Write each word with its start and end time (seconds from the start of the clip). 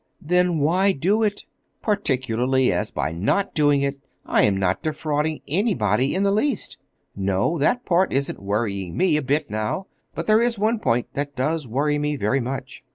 "Then 0.19 0.57
why 0.57 0.93
do 0.93 1.21
it?—particularly 1.21 2.73
as 2.73 2.89
by 2.89 3.11
not 3.11 3.53
doing 3.53 3.83
it 3.83 3.99
I 4.25 4.41
am 4.45 4.57
not 4.57 4.81
defrauding 4.81 5.43
anybody 5.47 6.15
in 6.15 6.23
the 6.23 6.31
least. 6.31 6.79
No; 7.15 7.59
that 7.59 7.85
part 7.85 8.11
isn't 8.11 8.41
worrying 8.41 8.97
me 8.97 9.15
a 9.15 9.21
bit 9.21 9.51
now—but 9.51 10.25
there 10.25 10.41
is 10.41 10.57
one 10.57 10.79
point 10.79 11.09
that 11.13 11.35
does 11.35 11.67
worry 11.67 11.99
me 11.99 12.15
very 12.15 12.39
much." 12.39 12.83